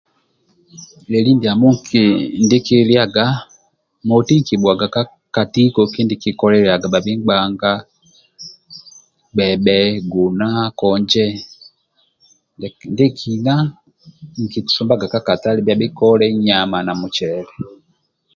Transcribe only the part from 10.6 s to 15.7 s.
na konje ndiekina nkisumbaga ka katale